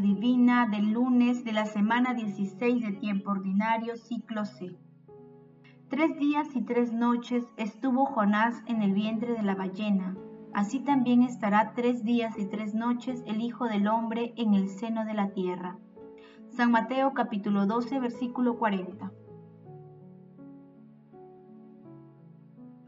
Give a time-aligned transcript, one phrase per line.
[0.00, 4.76] divina del lunes de la semana 16 de tiempo ordinario, ciclo C.
[5.88, 10.16] Tres días y tres noches estuvo Jonás en el vientre de la ballena.
[10.52, 15.04] Así también estará tres días y tres noches el Hijo del Hombre en el seno
[15.04, 15.78] de la tierra.
[16.48, 19.12] San Mateo capítulo 12 versículo 40.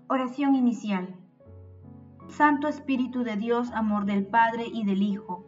[0.08, 1.14] Oración inicial.
[2.28, 5.47] Santo Espíritu de Dios, amor del Padre y del Hijo,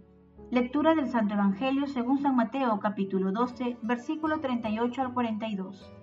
[0.51, 5.93] Lectura del Santo Evangelio según San Mateo capítulo 12, versículo 38 al 42.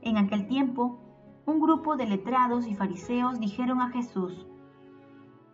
[0.00, 0.98] En aquel tiempo,
[1.44, 4.46] un grupo de letrados y fariseos dijeron a Jesús,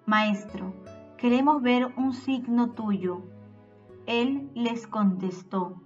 [0.06, 0.72] Maestro,
[1.18, 3.24] queremos ver un signo tuyo.
[4.06, 5.82] Él les contestó,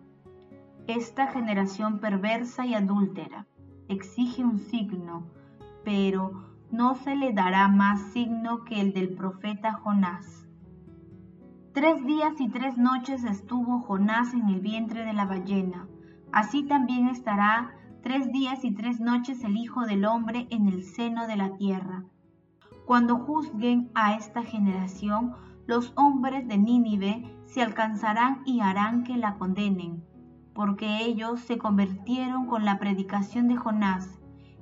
[0.88, 3.46] Esta generación perversa y adúltera
[3.88, 5.24] exige un signo,
[5.86, 6.32] pero
[6.70, 10.49] no se le dará más signo que el del profeta Jonás.
[11.72, 15.86] Tres días y tres noches estuvo Jonás en el vientre de la ballena.
[16.32, 17.70] Así también estará
[18.02, 22.04] tres días y tres noches el Hijo del Hombre en el seno de la tierra.
[22.86, 25.34] Cuando juzguen a esta generación,
[25.66, 30.04] los hombres de Nínive se alcanzarán y harán que la condenen,
[30.54, 34.20] porque ellos se convirtieron con la predicación de Jonás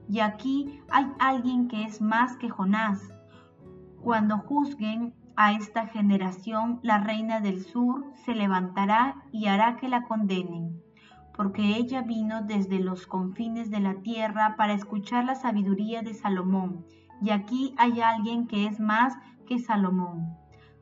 [0.09, 3.13] y aquí hay alguien que es más que Jonás.
[4.03, 10.03] Cuando juzguen a esta generación, la reina del sur se levantará y hará que la
[10.03, 10.83] condenen,
[11.33, 16.85] porque ella vino desde los confines de la tierra para escuchar la sabiduría de Salomón,
[17.23, 19.17] y aquí hay alguien que es más
[19.47, 20.37] que Salomón.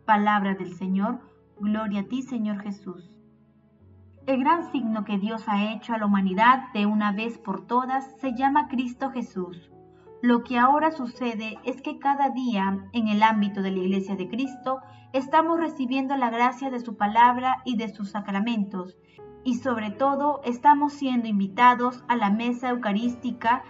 [0.06, 1.21] Palabra del Señor,
[1.61, 3.15] gloria a ti Señor Jesús.
[4.27, 8.11] El gran signo que Dios ha hecho a la humanidad de una vez por todas
[8.22, 9.71] se llama Cristo Jesús.
[10.22, 14.28] Lo que ahora sucede es que cada día en el ámbito de la Iglesia de
[14.28, 14.81] Cristo
[15.12, 18.97] estamos recibiendo la gracia de su palabra y de sus sacramentos
[19.44, 23.62] y sobre todo estamos siendo invitados a la mesa eucarística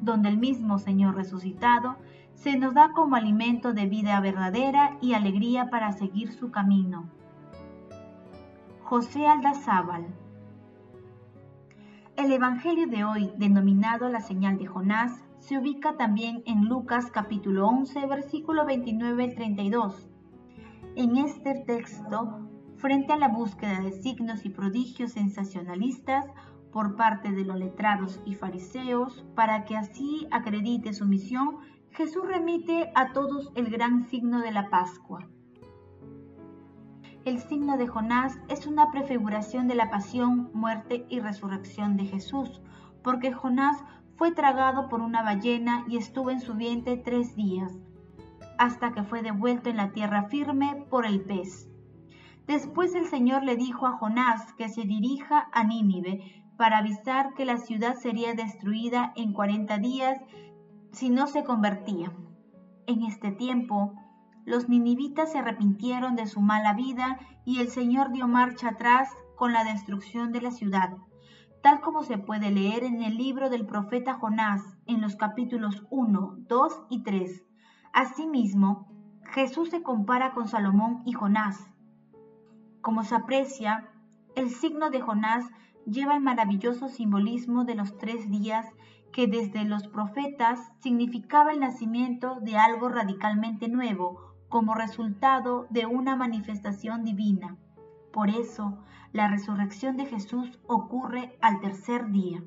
[0.00, 1.96] donde el mismo Señor resucitado
[2.34, 7.10] se nos da como alimento de vida verdadera y alegría para seguir su camino.
[8.84, 10.06] José Aldazábal.
[12.16, 17.68] El Evangelio de hoy, denominado la señal de Jonás, se ubica también en Lucas capítulo
[17.68, 20.08] 11, versículo 29 al 32.
[20.96, 22.48] En este texto,
[22.78, 26.26] frente a la búsqueda de signos y prodigios sensacionalistas
[26.72, 31.58] por parte de los letrados y fariseos, para que así acredite su misión,
[31.90, 35.28] Jesús remite a todos el gran signo de la Pascua
[37.26, 42.62] el signo de Jonás es una prefiguración de la pasión, muerte y resurrección de Jesús,
[43.02, 43.82] porque Jonás
[44.16, 47.72] fue tragado por una ballena y estuvo en su vientre tres días,
[48.58, 51.68] hasta que fue devuelto en la tierra firme por el pez.
[52.46, 57.44] Después el Señor le dijo a Jonás que se dirija a Nínive para avisar que
[57.44, 60.18] la ciudad sería destruida en cuarenta días
[60.92, 62.12] si no se convertía.
[62.86, 63.94] En este tiempo,
[64.44, 69.52] los ninivitas se arrepintieron de su mala vida y el Señor dio marcha atrás con
[69.52, 70.96] la destrucción de la ciudad,
[71.66, 76.36] tal como se puede leer en el libro del profeta Jonás en los capítulos 1,
[76.46, 77.42] 2 y 3.
[77.92, 78.86] Asimismo,
[79.24, 81.68] Jesús se compara con Salomón y Jonás.
[82.82, 83.90] Como se aprecia,
[84.36, 85.44] el signo de Jonás
[85.86, 88.64] lleva el maravilloso simbolismo de los tres días
[89.12, 96.14] que desde los profetas significaba el nacimiento de algo radicalmente nuevo, como resultado de una
[96.14, 97.56] manifestación divina.
[98.12, 98.78] Por eso,
[99.16, 102.44] la resurrección de Jesús ocurre al tercer día.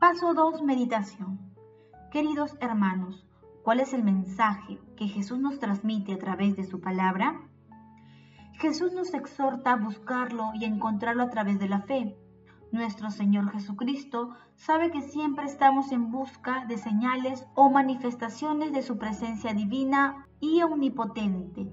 [0.00, 0.62] Paso 2.
[0.62, 1.38] Meditación.
[2.10, 3.24] Queridos hermanos,
[3.62, 7.40] ¿cuál es el mensaje que Jesús nos transmite a través de su palabra?
[8.54, 12.16] Jesús nos exhorta a buscarlo y a encontrarlo a través de la fe
[12.74, 18.98] nuestro Señor Jesucristo sabe que siempre estamos en busca de señales o manifestaciones de su
[18.98, 21.70] presencia divina y omnipotente,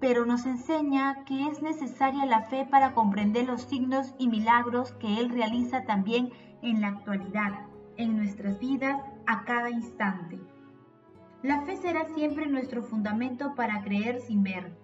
[0.00, 5.18] pero nos enseña que es necesaria la fe para comprender los signos y milagros que
[5.18, 6.30] Él realiza también
[6.62, 7.66] en la actualidad,
[7.96, 10.38] en nuestras vidas, a cada instante.
[11.42, 14.76] La fe será siempre nuestro fundamento para creer sin ver,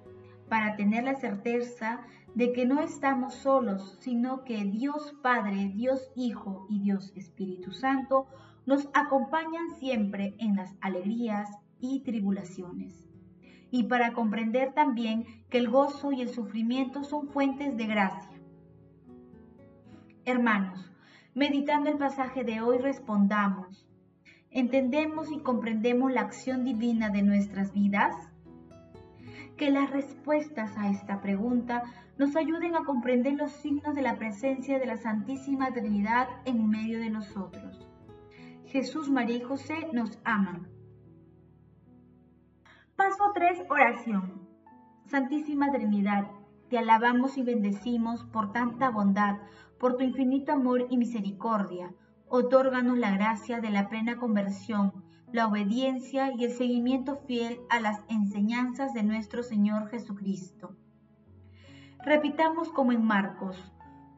[0.48, 2.00] para tener la certeza
[2.34, 8.26] de que no estamos solos, sino que Dios Padre, Dios Hijo y Dios Espíritu Santo
[8.66, 11.48] nos acompañan siempre en las alegrías
[11.80, 13.13] y tribulaciones.
[13.74, 18.38] Y para comprender también que el gozo y el sufrimiento son fuentes de gracia.
[20.24, 20.92] Hermanos,
[21.34, 23.84] meditando el pasaje de hoy respondamos,
[24.52, 28.14] ¿entendemos y comprendemos la acción divina de nuestras vidas?
[29.56, 31.82] Que las respuestas a esta pregunta
[32.16, 37.00] nos ayuden a comprender los signos de la presencia de la Santísima Trinidad en medio
[37.00, 37.88] de nosotros.
[38.66, 40.73] Jesús, María y José nos aman.
[42.96, 43.64] Paso 3.
[43.70, 44.46] Oración.
[45.06, 46.30] Santísima Trinidad,
[46.70, 49.38] te alabamos y bendecimos por tanta bondad,
[49.80, 51.92] por tu infinito amor y misericordia.
[52.28, 54.92] Otórganos la gracia de la plena conversión,
[55.32, 60.76] la obediencia y el seguimiento fiel a las enseñanzas de nuestro Señor Jesucristo.
[62.04, 63.56] Repitamos como en Marcos,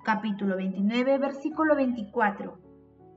[0.05, 2.59] capítulo 29, versículo 24.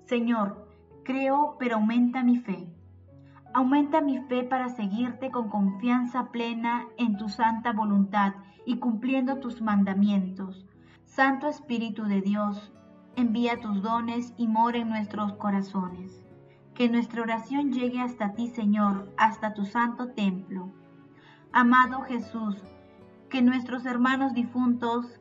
[0.06, 0.70] Señor,
[1.04, 2.79] creo, pero aumenta mi fe.
[3.54, 8.34] Aumenta mi fe para seguirte con confianza plena en tu santa voluntad
[8.66, 10.68] y cumpliendo tus mandamientos.
[11.06, 12.72] Santo Espíritu de Dios,
[13.16, 16.24] envía tus dones y mora en nuestros corazones.
[16.76, 20.72] Que nuestra oración llegue hasta ti, Señor, hasta tu santo templo.
[21.52, 22.56] Amado Jesús,
[23.30, 25.20] que nuestros hermanos difuntos,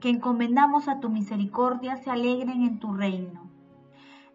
[0.00, 3.50] que encomendamos a tu misericordia, se alegren en tu reino.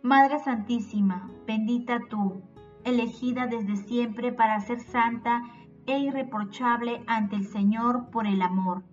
[0.02, 2.42] Madre Santísima, bendita tú,
[2.86, 5.44] elegida desde siempre para ser santa
[5.86, 8.84] e irreprochable ante el Señor por el amor.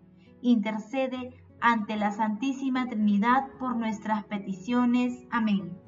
[0.43, 5.27] Intercede ante la Santísima Trinidad por nuestras peticiones.
[5.31, 5.79] Amén.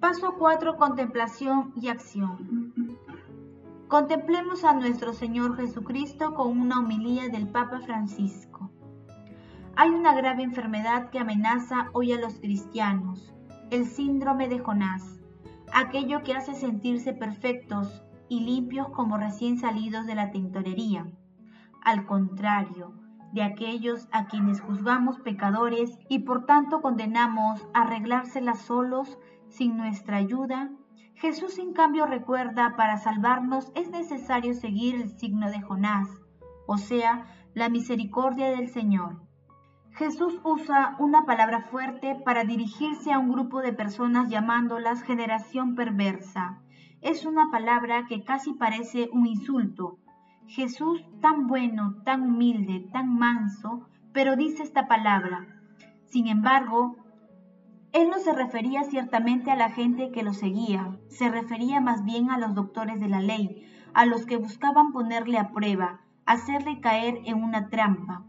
[0.00, 0.76] Paso 4.
[0.76, 2.98] Contemplación y acción.
[3.88, 8.70] Contemplemos a nuestro Señor Jesucristo con una homilía del Papa Francisco.
[9.76, 13.34] Hay una grave enfermedad que amenaza hoy a los cristianos,
[13.70, 15.23] el síndrome de Jonás,
[15.74, 21.06] aquello que hace sentirse perfectos y limpios como recién salidos de la tintorería.
[21.82, 22.94] Al contrario,
[23.32, 29.18] de aquellos a quienes juzgamos pecadores y por tanto condenamos a arreglárselas solos
[29.48, 30.70] sin nuestra ayuda
[31.16, 36.08] Jesús en cambio recuerda, para salvarnos es necesario seguir el signo de Jonás,
[36.66, 39.22] o sea, la misericordia del Señor.
[39.96, 46.58] Jesús usa una palabra fuerte para dirigirse a un grupo de personas llamándolas generación perversa.
[47.00, 50.00] Es una palabra que casi parece un insulto.
[50.48, 55.46] Jesús, tan bueno, tan humilde, tan manso, pero dice esta palabra.
[56.06, 56.96] Sin embargo,
[57.92, 62.32] él no se refería ciertamente a la gente que lo seguía, se refería más bien
[62.32, 63.64] a los doctores de la ley,
[63.94, 68.24] a los que buscaban ponerle a prueba, hacerle caer en una trampa.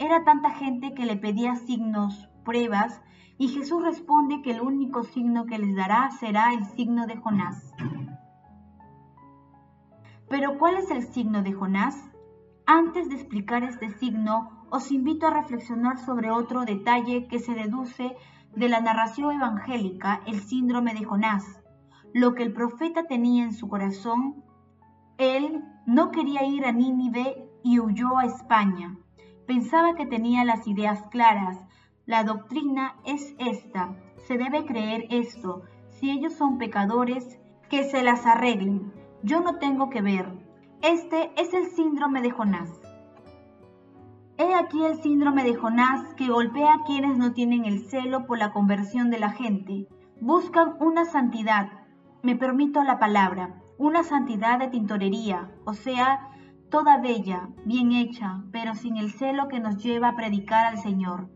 [0.00, 3.02] Era tanta gente que le pedía signos, pruebas,
[3.36, 7.74] y Jesús responde que el único signo que les dará será el signo de Jonás.
[10.30, 12.10] Pero ¿cuál es el signo de Jonás?
[12.64, 18.16] Antes de explicar este signo, os invito a reflexionar sobre otro detalle que se deduce
[18.56, 21.62] de la narración evangélica el síndrome de Jonás,
[22.14, 24.44] lo que el profeta tenía en su corazón.
[25.18, 28.96] Él no quería ir a Nínive y huyó a España.
[29.50, 31.58] Pensaba que tenía las ideas claras.
[32.06, 33.96] La doctrina es esta.
[34.28, 35.62] Se debe creer esto.
[35.88, 37.36] Si ellos son pecadores,
[37.68, 38.92] que se las arreglen.
[39.24, 40.32] Yo no tengo que ver.
[40.82, 42.70] Este es el síndrome de Jonás.
[44.38, 48.38] He aquí el síndrome de Jonás que golpea a quienes no tienen el celo por
[48.38, 49.88] la conversión de la gente.
[50.20, 51.72] Buscan una santidad,
[52.22, 56.30] me permito la palabra, una santidad de tintorería, o sea,
[56.70, 61.28] toda bella, bien hecha, pero sin el celo que nos lleva a predicar al Señor.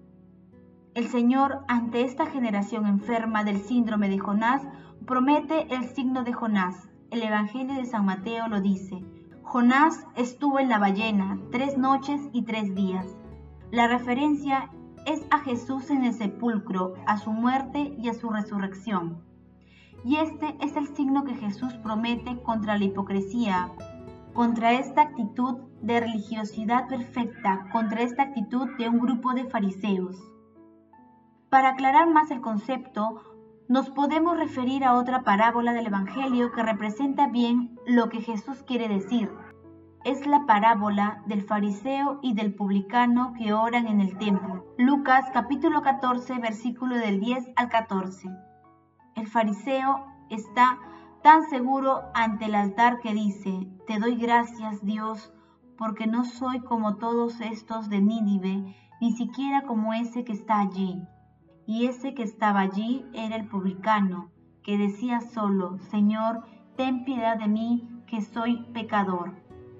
[0.94, 4.62] El Señor, ante esta generación enferma del síndrome de Jonás,
[5.06, 6.88] promete el signo de Jonás.
[7.10, 9.04] El Evangelio de San Mateo lo dice.
[9.42, 13.06] Jonás estuvo en la ballena tres noches y tres días.
[13.72, 14.70] La referencia
[15.04, 19.22] es a Jesús en el sepulcro, a su muerte y a su resurrección.
[20.04, 23.72] Y este es el signo que Jesús promete contra la hipocresía,
[24.34, 30.16] contra esta actitud de religiosidad perfecta, contra esta actitud de un grupo de fariseos.
[31.48, 33.22] Para aclarar más el concepto,
[33.68, 38.88] nos podemos referir a otra parábola del Evangelio que representa bien lo que Jesús quiere
[38.88, 39.30] decir.
[40.04, 44.66] Es la parábola del fariseo y del publicano que oran en el templo.
[44.76, 48.28] Lucas capítulo 14 versículo del 10 al 14.
[49.14, 50.78] El fariseo está
[51.24, 55.32] tan seguro ante el altar que dice, Te doy gracias Dios
[55.78, 61.02] porque no soy como todos estos de Nínive, ni siquiera como ese que está allí.
[61.66, 64.30] Y ese que estaba allí era el publicano,
[64.62, 66.44] que decía solo, Señor,
[66.76, 69.32] ten piedad de mí, que soy pecador.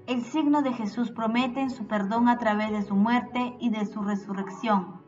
[0.07, 3.85] El signo de Jesús promete en su perdón a través de su muerte y de
[3.85, 5.04] su resurrección.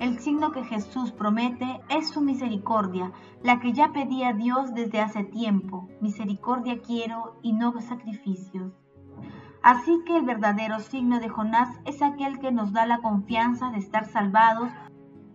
[0.00, 3.10] El signo que Jesús promete es su misericordia,
[3.42, 5.88] la que ya pedía Dios desde hace tiempo.
[6.00, 8.72] Misericordia quiero y no sacrificios.
[9.60, 13.78] Así que el verdadero signo de Jonás es aquel que nos da la confianza de
[13.78, 14.70] estar salvados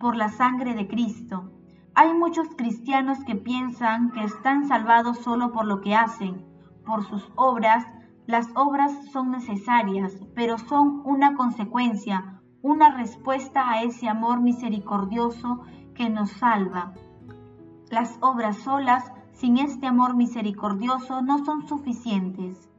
[0.00, 1.52] por la sangre de Cristo.
[1.94, 6.42] Hay muchos cristianos que piensan que están salvados solo por lo que hacen,
[6.86, 7.86] por sus obras.
[8.26, 12.33] Las obras son necesarias, pero son una consecuencia,
[12.64, 15.60] una respuesta a ese amor misericordioso
[15.94, 16.94] que nos salva.
[17.90, 22.70] Las obras solas, sin este amor misericordioso, no son suficientes.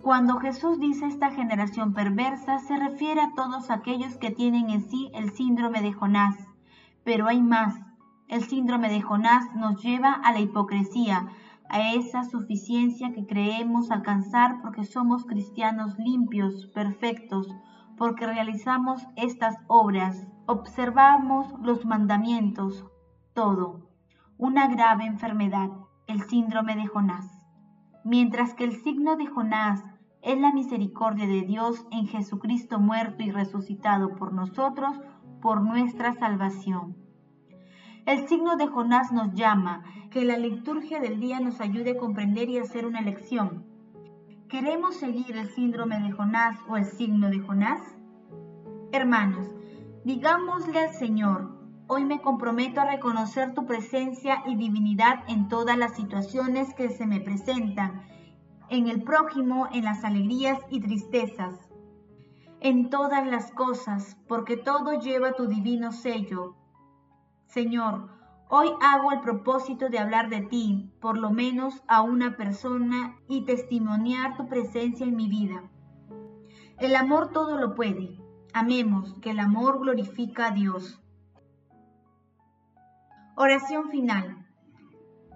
[0.00, 5.10] Cuando Jesús dice esta generación perversa, se refiere a todos aquellos que tienen en sí
[5.12, 6.38] el síndrome de Jonás.
[7.04, 7.78] Pero hay más.
[8.28, 11.28] El síndrome de Jonás nos lleva a la hipocresía,
[11.68, 17.54] a esa suficiencia que creemos alcanzar porque somos cristianos limpios, perfectos,
[17.96, 22.86] porque realizamos estas obras, observamos los mandamientos,
[23.34, 23.88] todo.
[24.36, 25.70] Una grave enfermedad,
[26.06, 27.26] el síndrome de Jonás.
[28.04, 29.82] Mientras que el signo de Jonás
[30.22, 34.98] es la misericordia de Dios en Jesucristo muerto y resucitado por nosotros,
[35.40, 36.96] por nuestra salvación.
[38.06, 42.48] El signo de Jonás nos llama, que la liturgia del día nos ayude a comprender
[42.50, 43.73] y hacer una lección.
[44.54, 47.80] ¿Queremos seguir el síndrome de Jonás o el signo de Jonás?
[48.92, 49.48] Hermanos,
[50.04, 51.58] digámosle al Señor,
[51.88, 57.04] hoy me comprometo a reconocer tu presencia y divinidad en todas las situaciones que se
[57.04, 58.02] me presentan,
[58.68, 61.68] en el prójimo, en las alegrías y tristezas,
[62.60, 66.54] en todas las cosas, porque todo lleva tu divino sello.
[67.46, 68.08] Señor,
[68.56, 73.44] Hoy hago el propósito de hablar de ti, por lo menos a una persona, y
[73.44, 75.68] testimoniar tu presencia en mi vida.
[76.78, 78.16] El amor todo lo puede.
[78.52, 81.02] Amemos, que el amor glorifica a Dios.
[83.34, 84.46] Oración final.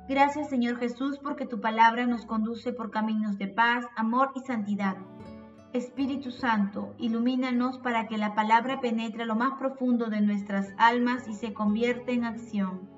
[0.08, 4.96] Gracias Señor Jesús porque tu palabra nos conduce por caminos de paz, amor y santidad.
[5.72, 11.34] Espíritu Santo, ilumínanos para que la palabra penetre lo más profundo de nuestras almas y
[11.34, 12.98] se convierta en acción.